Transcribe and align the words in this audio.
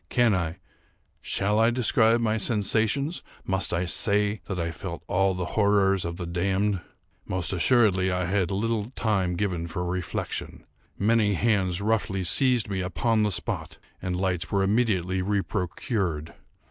Can 0.09 0.33
I—shall 0.33 1.59
I 1.59 1.69
describe 1.69 2.21
my 2.21 2.37
sensations? 2.39 3.21
Must 3.45 3.71
I 3.71 3.85
say 3.85 4.41
that 4.45 4.59
I 4.59 4.71
felt 4.71 5.03
all 5.05 5.35
the 5.35 5.45
horrors 5.53 6.05
of 6.05 6.17
the 6.17 6.25
damned? 6.25 6.81
Most 7.27 7.53
assuredly 7.53 8.11
I 8.11 8.25
had 8.25 8.49
little 8.49 8.89
time 8.95 9.35
given 9.35 9.67
for 9.67 9.85
reflection. 9.85 10.65
Many 10.97 11.35
hands 11.35 11.81
roughly 11.83 12.23
seized 12.23 12.67
me 12.67 12.81
upon 12.81 13.21
the 13.21 13.29
spot, 13.29 13.77
and 14.01 14.15
lights 14.19 14.51
were 14.51 14.63
immediately 14.63 15.21
reprocured. 15.21 16.33